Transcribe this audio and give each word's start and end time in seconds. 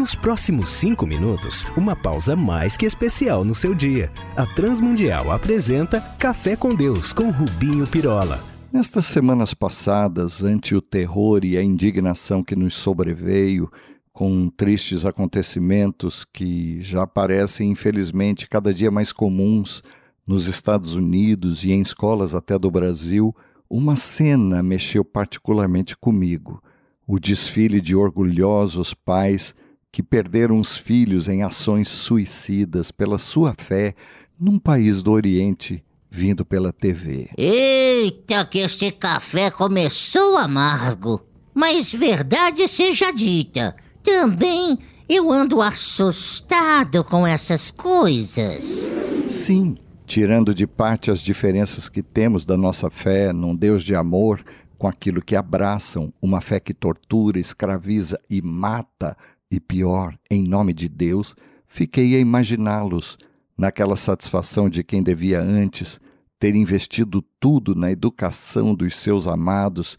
Nos 0.00 0.14
próximos 0.14 0.70
cinco 0.70 1.06
minutos, 1.06 1.66
uma 1.76 1.94
pausa 1.94 2.34
mais 2.34 2.74
que 2.74 2.86
especial 2.86 3.44
no 3.44 3.54
seu 3.54 3.74
dia. 3.74 4.10
A 4.34 4.46
Transmundial 4.46 5.30
apresenta 5.30 6.00
Café 6.18 6.56
com 6.56 6.74
Deus 6.74 7.12
com 7.12 7.28
Rubinho 7.30 7.86
Pirola. 7.86 8.42
Nestas 8.72 9.04
semanas 9.04 9.52
passadas, 9.52 10.42
ante 10.42 10.74
o 10.74 10.80
terror 10.80 11.44
e 11.44 11.58
a 11.58 11.62
indignação 11.62 12.42
que 12.42 12.56
nos 12.56 12.72
sobreveio, 12.72 13.70
com 14.10 14.48
tristes 14.48 15.04
acontecimentos 15.04 16.24
que 16.32 16.80
já 16.80 17.06
parecem, 17.06 17.70
infelizmente, 17.70 18.48
cada 18.48 18.72
dia 18.72 18.90
mais 18.90 19.12
comuns 19.12 19.82
nos 20.26 20.46
Estados 20.46 20.94
Unidos 20.94 21.62
e 21.62 21.72
em 21.72 21.82
escolas 21.82 22.34
até 22.34 22.58
do 22.58 22.70
Brasil, 22.70 23.36
uma 23.68 23.96
cena 23.96 24.62
mexeu 24.62 25.04
particularmente 25.04 25.94
comigo. 25.94 26.62
O 27.06 27.20
desfile 27.20 27.82
de 27.82 27.94
orgulhosos 27.94 28.94
pais 28.94 29.54
que 29.92 30.02
perderam 30.02 30.60
os 30.60 30.76
filhos 30.76 31.28
em 31.28 31.42
ações 31.42 31.88
suicidas 31.88 32.90
pela 32.90 33.18
sua 33.18 33.54
fé 33.58 33.94
num 34.38 34.58
país 34.58 35.02
do 35.02 35.12
Oriente 35.12 35.82
vindo 36.10 36.44
pela 36.44 36.72
TV. 36.72 37.30
Eita, 37.38 38.44
que 38.44 38.58
este 38.58 38.90
café 38.90 39.50
começou 39.50 40.36
amargo. 40.36 41.24
Mas 41.54 41.92
verdade 41.92 42.66
seja 42.66 43.12
dita, 43.12 43.76
também 44.02 44.78
eu 45.08 45.30
ando 45.30 45.60
assustado 45.60 47.04
com 47.04 47.26
essas 47.26 47.70
coisas. 47.70 48.90
Sim, 49.28 49.76
tirando 50.06 50.54
de 50.54 50.66
parte 50.66 51.10
as 51.10 51.20
diferenças 51.20 51.88
que 51.88 52.02
temos 52.02 52.44
da 52.44 52.56
nossa 52.56 52.88
fé 52.88 53.32
num 53.32 53.54
Deus 53.54 53.82
de 53.82 53.94
amor, 53.94 54.44
com 54.78 54.86
aquilo 54.86 55.20
que 55.20 55.36
abraçam, 55.36 56.12
uma 56.22 56.40
fé 56.40 56.58
que 56.58 56.72
tortura, 56.72 57.38
escraviza 57.38 58.18
e 58.30 58.40
mata, 58.40 59.16
e 59.50 59.58
pior, 59.58 60.16
em 60.30 60.42
nome 60.42 60.72
de 60.72 60.88
Deus, 60.88 61.34
fiquei 61.66 62.14
a 62.14 62.18
imaginá-los 62.18 63.18
naquela 63.56 63.96
satisfação 63.96 64.70
de 64.70 64.84
quem 64.84 65.02
devia 65.02 65.40
antes 65.40 66.00
ter 66.38 66.54
investido 66.54 67.22
tudo 67.38 67.74
na 67.74 67.90
educação 67.90 68.74
dos 68.74 68.96
seus 68.96 69.26
amados 69.26 69.98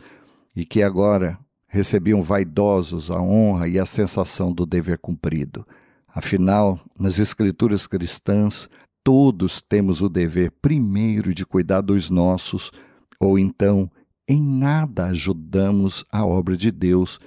e 0.55 0.65
que 0.65 0.81
agora 0.81 1.37
recebiam 1.67 2.21
vaidosos 2.21 3.11
a 3.11 3.21
honra 3.21 3.67
e 3.67 3.79
a 3.79 3.85
sensação 3.85 4.51
do 4.51 4.65
dever 4.65 4.97
cumprido. 4.97 5.65
Afinal, 6.07 6.79
nas 6.99 7.19
Escrituras 7.19 7.87
cristãs, 7.87 8.67
todos 9.03 9.61
temos 9.61 10.01
o 10.01 10.09
dever 10.09 10.51
primeiro 10.61 11.33
de 11.33 11.45
cuidar 11.45 11.81
dos 11.81 12.09
nossos, 12.09 12.71
ou 13.19 13.37
então 13.39 13.89
em 14.27 14.43
nada 14.43 15.05
ajudamos 15.07 16.03
a 16.11 16.25
obra 16.25 16.57
de 16.57 16.71
Deus 16.71 17.19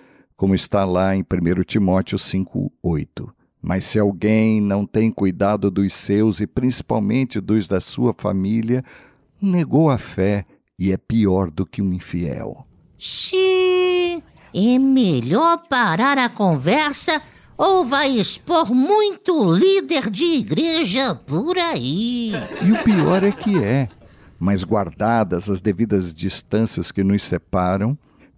como 0.44 0.54
está 0.54 0.84
lá 0.84 1.16
em 1.16 1.22
1 1.22 1.64
Timóteo 1.64 2.18
5:8. 2.18 3.32
Mas 3.62 3.86
se 3.86 3.98
alguém 3.98 4.60
não 4.60 4.84
tem 4.84 5.10
cuidado 5.10 5.70
dos 5.70 5.94
seus 5.94 6.38
e 6.38 6.46
principalmente 6.46 7.40
dos 7.40 7.66
da 7.66 7.80
sua 7.80 8.12
família, 8.12 8.84
negou 9.40 9.88
a 9.88 9.96
fé 9.96 10.44
e 10.78 10.92
é 10.92 10.98
pior 10.98 11.50
do 11.50 11.64
que 11.64 11.80
um 11.80 11.94
infiel. 11.94 12.66
Xiii, 12.98 14.22
é 14.52 14.78
melhor 14.78 15.62
parar 15.66 16.18
a 16.18 16.28
conversa 16.28 17.22
ou 17.56 17.86
vai 17.86 18.10
expor 18.10 18.70
muito 18.74 19.50
líder 19.50 20.10
de 20.10 20.24
igreja 20.24 21.14
por 21.14 21.56
aí. 21.56 22.32
E 22.60 22.70
o 22.70 22.84
pior 22.84 23.24
é 23.24 23.32
que 23.32 23.64
é. 23.64 23.88
Mas 24.38 24.62
guardadas 24.62 25.48
as 25.48 25.62
devidas 25.62 26.12
distâncias 26.12 26.92
que 26.92 27.02
nos 27.02 27.22
separam, 27.22 27.96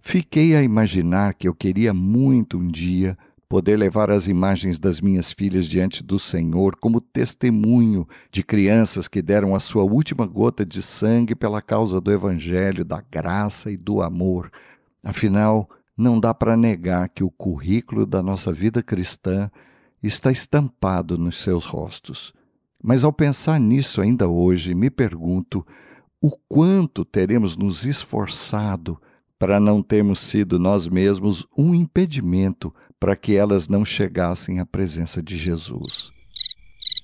Fiquei 0.09 0.55
a 0.55 0.63
imaginar 0.63 1.33
que 1.33 1.49
eu 1.49 1.53
queria 1.53 1.93
muito 1.93 2.57
um 2.57 2.65
dia 2.65 3.17
poder 3.49 3.75
levar 3.75 4.09
as 4.09 4.25
imagens 4.25 4.79
das 4.79 5.01
minhas 5.01 5.33
filhas 5.33 5.65
diante 5.65 6.01
do 6.01 6.17
Senhor 6.17 6.77
como 6.77 7.01
testemunho 7.01 8.07
de 8.31 8.41
crianças 8.41 9.09
que 9.09 9.21
deram 9.21 9.53
a 9.53 9.59
sua 9.59 9.83
última 9.83 10.25
gota 10.25 10.65
de 10.65 10.81
sangue 10.81 11.35
pela 11.35 11.61
causa 11.61 11.99
do 11.99 12.09
Evangelho, 12.09 12.85
da 12.85 13.03
graça 13.11 13.69
e 13.69 13.75
do 13.75 14.01
amor. 14.01 14.49
Afinal, 15.03 15.69
não 15.97 16.17
dá 16.17 16.33
para 16.33 16.55
negar 16.55 17.09
que 17.09 17.21
o 17.21 17.29
currículo 17.29 18.05
da 18.05 18.23
nossa 18.23 18.53
vida 18.53 18.81
cristã 18.81 19.51
está 20.01 20.31
estampado 20.31 21.17
nos 21.17 21.35
seus 21.43 21.65
rostos. 21.65 22.33
Mas 22.81 23.03
ao 23.03 23.11
pensar 23.11 23.59
nisso 23.59 23.99
ainda 23.99 24.29
hoje, 24.29 24.73
me 24.73 24.89
pergunto 24.89 25.67
o 26.21 26.31
quanto 26.47 27.03
teremos 27.03 27.57
nos 27.57 27.85
esforçado 27.85 28.97
para 29.39 29.59
não 29.59 29.81
termos 29.81 30.19
sido 30.19 30.57
nós 30.57 30.87
mesmos 30.87 31.45
um 31.57 31.73
impedimento 31.75 32.73
para 32.99 33.15
que 33.15 33.35
elas 33.35 33.67
não 33.67 33.85
chegassem 33.85 34.59
à 34.59 34.65
presença 34.65 35.21
de 35.21 35.37
Jesus. 35.37 36.11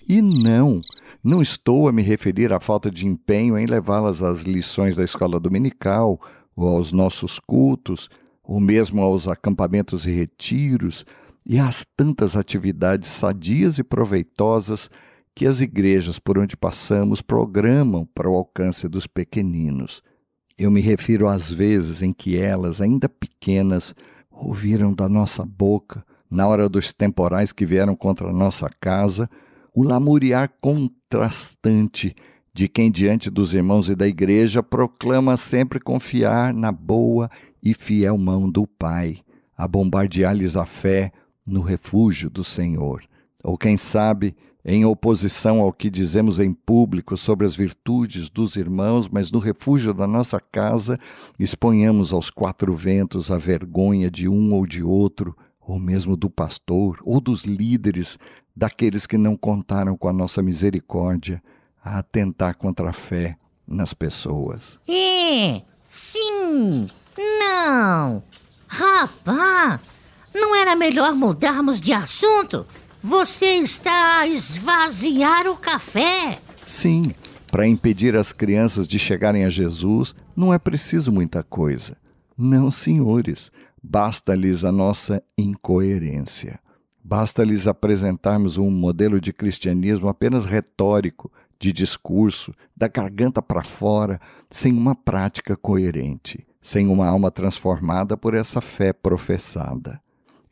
E 0.07 0.21
não, 0.21 0.81
não 1.23 1.41
estou 1.41 1.87
a 1.87 1.91
me 1.91 2.01
referir 2.01 2.51
à 2.51 2.59
falta 2.59 2.91
de 2.91 3.05
empenho 3.07 3.57
em 3.57 3.65
levá-las 3.65 4.21
às 4.21 4.41
lições 4.41 4.97
da 4.97 5.03
escola 5.03 5.39
dominical, 5.39 6.19
ou 6.55 6.67
aos 6.75 6.91
nossos 6.91 7.39
cultos, 7.39 8.09
ou 8.43 8.59
mesmo 8.59 9.01
aos 9.01 9.27
acampamentos 9.27 10.05
e 10.05 10.11
retiros, 10.11 11.05
e 11.45 11.59
às 11.59 11.85
tantas 11.95 12.35
atividades 12.35 13.09
sadias 13.09 13.77
e 13.77 13.83
proveitosas 13.83 14.89
que 15.35 15.47
as 15.47 15.61
igrejas 15.61 16.19
por 16.19 16.37
onde 16.37 16.55
passamos 16.55 17.21
programam 17.21 18.05
para 18.13 18.29
o 18.29 18.35
alcance 18.35 18.87
dos 18.87 19.07
pequeninos. 19.07 20.01
Eu 20.57 20.69
me 20.69 20.81
refiro 20.81 21.27
às 21.27 21.51
vezes 21.51 22.01
em 22.01 22.13
que 22.13 22.37
elas, 22.37 22.79
ainda 22.79 23.09
pequenas, 23.09 23.95
ouviram 24.29 24.93
da 24.93 25.09
nossa 25.09 25.45
boca, 25.45 26.05
na 26.29 26.47
hora 26.47 26.67
dos 26.67 26.93
temporais 26.93 27.51
que 27.51 27.65
vieram 27.65 27.95
contra 27.95 28.29
a 28.29 28.33
nossa 28.33 28.69
casa, 28.79 29.29
o 29.73 29.83
lamuriar 29.83 30.51
contrastante 30.61 32.15
de 32.53 32.67
quem, 32.67 32.91
diante 32.91 33.31
dos 33.31 33.53
irmãos 33.53 33.89
e 33.89 33.95
da 33.95 34.07
igreja, 34.07 34.61
proclama 34.61 35.35
sempre 35.37 35.79
confiar 35.79 36.53
na 36.53 36.71
boa 36.71 37.29
e 37.61 37.73
fiel 37.73 38.17
mão 38.17 38.49
do 38.49 38.67
Pai, 38.67 39.19
a 39.57 39.67
bombardear-lhes 39.67 40.55
a 40.55 40.65
fé 40.65 41.11
no 41.47 41.61
refúgio 41.61 42.29
do 42.29 42.43
Senhor. 42.43 43.03
Ou 43.43 43.57
quem 43.57 43.75
sabe, 43.75 44.35
em 44.65 44.85
oposição 44.85 45.61
ao 45.61 45.73
que 45.73 45.89
dizemos 45.89 46.39
em 46.39 46.53
público 46.53 47.17
sobre 47.17 47.45
as 47.45 47.55
virtudes 47.55 48.29
dos 48.29 48.55
irmãos, 48.55 49.09
mas 49.09 49.31
no 49.31 49.39
refúgio 49.39 49.93
da 49.93 50.07
nossa 50.07 50.39
casa 50.39 50.97
exponhamos 51.37 52.13
aos 52.13 52.29
quatro 52.29 52.73
ventos 52.73 53.29
a 53.29 53.37
vergonha 53.37 54.09
de 54.09 54.29
um 54.29 54.53
ou 54.53 54.65
de 54.65 54.81
outro, 54.81 55.35
ou 55.59 55.79
mesmo 55.79 56.15
do 56.15 56.29
pastor, 56.29 56.99
ou 57.03 57.19
dos 57.19 57.43
líderes, 57.43 58.17
daqueles 58.55 59.05
que 59.05 59.17
não 59.17 59.35
contaram 59.35 59.97
com 59.97 60.07
a 60.07 60.13
nossa 60.13 60.41
misericórdia, 60.41 61.41
a 61.83 61.99
atentar 61.99 62.55
contra 62.57 62.89
a 62.89 62.93
fé 62.93 63.35
nas 63.67 63.93
pessoas. 63.93 64.79
É, 64.87 65.61
sim, 65.89 66.87
não. 67.17 68.23
Rapá, 68.67 69.79
não 70.33 70.55
era 70.55 70.75
melhor 70.75 71.13
mudarmos 71.13 71.79
de 71.81 71.93
assunto? 71.93 72.65
Você 73.05 73.57
está 73.57 74.19
a 74.19 74.27
esvaziar 74.27 75.45
o 75.47 75.57
café. 75.57 76.39
Sim, 76.65 77.11
para 77.51 77.67
impedir 77.67 78.15
as 78.15 78.31
crianças 78.31 78.87
de 78.87 78.97
chegarem 78.97 79.43
a 79.43 79.49
Jesus, 79.49 80.15
não 80.33 80.53
é 80.53 80.57
preciso 80.57 81.11
muita 81.11 81.43
coisa. 81.43 81.97
Não, 82.37 82.71
senhores, 82.71 83.51
basta-lhes 83.83 84.63
a 84.63 84.71
nossa 84.71 85.21
incoerência. 85.37 86.61
Basta-lhes 87.03 87.67
apresentarmos 87.67 88.55
um 88.55 88.71
modelo 88.71 89.19
de 89.19 89.33
cristianismo 89.33 90.07
apenas 90.07 90.45
retórico, 90.45 91.29
de 91.59 91.73
discurso, 91.73 92.53
da 92.73 92.87
garganta 92.87 93.41
para 93.41 93.63
fora, 93.63 94.17
sem 94.49 94.71
uma 94.71 94.95
prática 94.95 95.57
coerente, 95.57 96.47
sem 96.61 96.87
uma 96.87 97.05
alma 97.05 97.29
transformada 97.29 98.15
por 98.15 98.33
essa 98.33 98.61
fé 98.61 98.93
professada. 98.93 100.01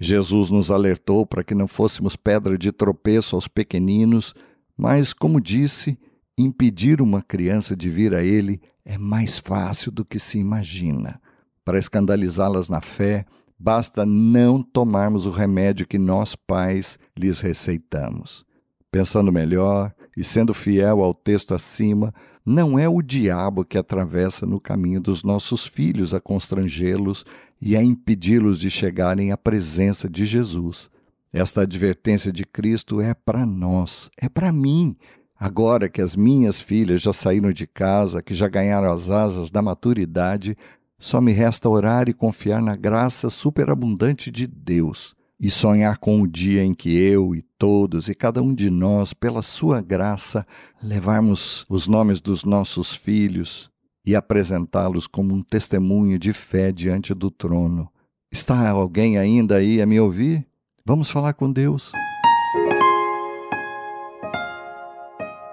Jesus 0.03 0.49
nos 0.49 0.71
alertou 0.71 1.27
para 1.27 1.43
que 1.43 1.53
não 1.53 1.67
fôssemos 1.67 2.15
pedra 2.15 2.57
de 2.57 2.71
tropeço 2.71 3.35
aos 3.35 3.47
pequeninos, 3.47 4.33
mas, 4.75 5.13
como 5.13 5.39
disse, 5.39 5.95
impedir 6.35 7.03
uma 7.03 7.21
criança 7.21 7.75
de 7.75 7.87
vir 7.87 8.15
a 8.15 8.23
Ele 8.23 8.59
é 8.83 8.97
mais 8.97 9.37
fácil 9.37 9.91
do 9.91 10.03
que 10.03 10.17
se 10.17 10.39
imagina. 10.39 11.21
Para 11.63 11.77
escandalizá-las 11.77 12.67
na 12.67 12.81
fé, 12.81 13.27
basta 13.59 14.03
não 14.03 14.63
tomarmos 14.63 15.27
o 15.27 15.29
remédio 15.29 15.85
que 15.85 15.99
nós, 15.99 16.35
pais, 16.35 16.97
lhes 17.15 17.39
receitamos. 17.39 18.43
Pensando 18.91 19.31
melhor 19.31 19.93
e 20.15 20.23
sendo 20.23 20.53
fiel 20.53 21.03
ao 21.03 21.13
texto 21.13 21.53
acima, 21.53 22.13
não 22.45 22.77
é 22.77 22.89
o 22.89 23.01
diabo 23.01 23.63
que 23.63 23.77
atravessa 23.77 24.45
no 24.45 24.59
caminho 24.59 24.99
dos 24.99 25.23
nossos 25.23 25.65
filhos 25.65 26.13
a 26.13 26.19
constrangê-los 26.19 27.25
e 27.61 27.75
a 27.75 27.83
impedi-los 27.83 28.59
de 28.59 28.69
chegarem 28.69 29.31
à 29.31 29.37
presença 29.37 30.09
de 30.09 30.25
Jesus. 30.25 30.89
Esta 31.31 31.61
advertência 31.61 32.31
de 32.31 32.43
Cristo 32.43 32.99
é 32.99 33.13
para 33.13 33.45
nós, 33.45 34.09
é 34.17 34.27
para 34.27 34.51
mim. 34.51 34.95
Agora 35.39 35.87
que 35.87 36.01
as 36.01 36.15
minhas 36.15 36.59
filhas 36.59 37.01
já 37.01 37.13
saíram 37.13 37.51
de 37.51 37.65
casa, 37.65 38.21
que 38.21 38.33
já 38.33 38.47
ganharam 38.47 38.91
as 38.91 39.09
asas 39.09 39.49
da 39.49 39.61
maturidade, 39.61 40.57
só 40.99 41.21
me 41.21 41.31
resta 41.31 41.69
orar 41.69 42.09
e 42.09 42.13
confiar 42.13 42.61
na 42.61 42.75
graça 42.75 43.29
superabundante 43.29 44.29
de 44.29 44.45
Deus. 44.45 45.15
E 45.41 45.49
sonhar 45.49 45.97
com 45.97 46.21
o 46.21 46.27
dia 46.27 46.63
em 46.63 46.71
que 46.71 46.95
eu 46.95 47.33
e 47.33 47.41
todos 47.57 48.07
e 48.07 48.13
cada 48.13 48.43
um 48.43 48.53
de 48.53 48.69
nós, 48.69 49.11
pela 49.11 49.41
Sua 49.41 49.81
graça, 49.81 50.45
levarmos 50.83 51.65
os 51.67 51.87
nomes 51.87 52.21
dos 52.21 52.43
nossos 52.43 52.93
filhos 52.93 53.71
e 54.05 54.15
apresentá-los 54.15 55.07
como 55.07 55.33
um 55.33 55.41
testemunho 55.41 56.19
de 56.19 56.31
fé 56.31 56.71
diante 56.71 57.11
do 57.15 57.31
trono. 57.31 57.89
Está 58.31 58.69
alguém 58.69 59.17
ainda 59.17 59.55
aí 59.55 59.81
a 59.81 59.85
me 59.87 59.99
ouvir? 59.99 60.45
Vamos 60.85 61.09
falar 61.09 61.33
com 61.33 61.51
Deus. 61.51 61.91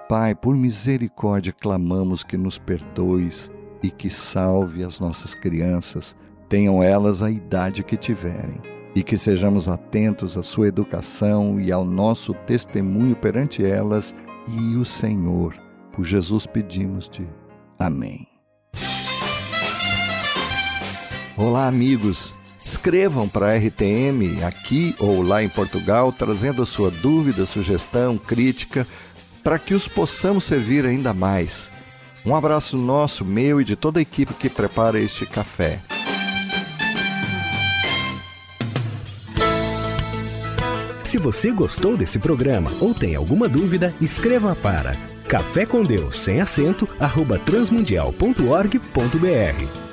Pai, 0.07 0.35
por 0.35 0.55
misericórdia 0.55 1.51
clamamos 1.51 2.23
que 2.23 2.37
nos 2.37 2.59
perdoes 2.59 3.51
e 3.81 3.89
que 3.89 4.09
salve 4.11 4.83
as 4.83 4.99
nossas 4.99 5.33
crianças, 5.33 6.15
tenham 6.47 6.83
elas 6.83 7.23
a 7.23 7.31
idade 7.31 7.83
que 7.83 7.97
tiverem 7.97 8.78
e 8.99 9.03
que 9.03 9.17
sejamos 9.17 9.69
atentos 9.69 10.37
à 10.37 10.43
sua 10.43 10.67
educação 10.67 11.57
e 11.57 11.71
ao 11.71 11.85
nosso 11.85 12.33
testemunho 12.33 13.15
perante 13.15 13.63
elas 13.63 14.13
e 14.45 14.75
o 14.75 14.83
Senhor. 14.83 15.55
Por 15.93 16.03
Jesus 16.03 16.45
pedimos-te. 16.45 17.25
Amém. 17.79 18.27
Olá, 21.37 21.65
amigos. 21.65 22.33
Escrevam 22.65 23.29
para 23.29 23.53
a 23.53 23.55
RTM 23.55 24.43
aqui 24.45 24.93
ou 24.99 25.21
lá 25.21 25.41
em 25.41 25.47
Portugal, 25.47 26.11
trazendo 26.11 26.61
a 26.61 26.65
sua 26.65 26.91
dúvida, 26.91 27.45
sugestão, 27.45 28.17
crítica, 28.17 28.85
para 29.41 29.57
que 29.57 29.73
os 29.73 29.87
possamos 29.87 30.43
servir 30.43 30.85
ainda 30.85 31.13
mais. 31.13 31.71
Um 32.25 32.35
abraço 32.35 32.75
nosso, 32.75 33.23
meu 33.23 33.61
e 33.61 33.63
de 33.63 33.77
toda 33.77 33.99
a 33.99 34.01
equipe 34.01 34.33
que 34.33 34.49
prepara 34.49 34.99
este 34.99 35.25
café. 35.25 35.79
Se 41.09 41.17
você 41.17 41.49
gostou 41.49 41.97
desse 41.97 42.19
programa 42.19 42.69
ou 42.79 42.93
tem 42.93 43.15
alguma 43.15 43.49
dúvida, 43.49 43.91
escreva 43.99 44.55
para 44.55 44.95
café 45.27 45.65
com 45.65 45.83
Deus 45.83 46.17
sem 46.17 46.39
acento 46.39 46.87
arroba 46.99 47.39
transmundial.org.br 47.39 49.88